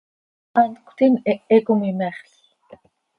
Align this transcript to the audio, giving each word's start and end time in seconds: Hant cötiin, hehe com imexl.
Hant 0.61 0.71
cötiin, 0.87 1.17
hehe 1.33 1.59
com 1.67 1.83
imexl. 1.89 2.33